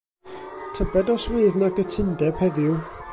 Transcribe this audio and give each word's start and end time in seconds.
Tybed 0.77 1.11
os 1.17 1.27
fydd 1.33 1.59
'na 1.59 1.69
gytundeb 1.81 2.43
heddiw? 2.45 2.75